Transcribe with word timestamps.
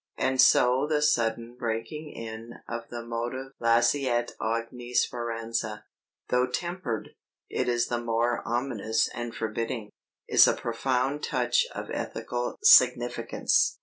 And 0.17 0.41
so 0.41 0.87
the 0.89 0.99
sudden 0.99 1.53
breaking 1.55 2.09
in 2.11 2.55
of 2.67 2.89
the 2.89 3.05
motive 3.05 3.51
'Lasciate 3.61 4.31
ogni 4.41 4.95
speranza' 4.95 5.85
though 6.29 6.47
tempered, 6.47 7.09
it 7.51 7.69
is 7.69 7.85
the 7.85 8.01
more 8.01 8.41
ominous 8.43 9.07
and 9.13 9.35
forbidding 9.35 9.91
is 10.27 10.47
a 10.47 10.53
profound 10.53 11.21
touch 11.21 11.67
of 11.75 11.91
ethical 11.91 12.57
significance. 12.63 13.77